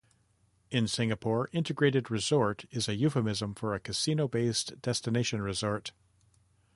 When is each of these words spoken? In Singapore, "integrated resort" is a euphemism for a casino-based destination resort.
In 0.71 0.87
Singapore, 0.87 1.47
"integrated 1.51 2.09
resort" 2.09 2.65
is 2.71 2.89
a 2.89 2.95
euphemism 2.95 3.53
for 3.53 3.75
a 3.75 3.79
casino-based 3.79 4.81
destination 4.81 5.43
resort. 5.43 5.91